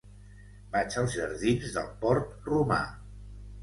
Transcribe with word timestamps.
Vaig 0.77 0.97
als 1.03 1.19
jardins 1.19 1.79
del 1.79 1.95
Port 2.03 2.53
Romà. 2.53 2.85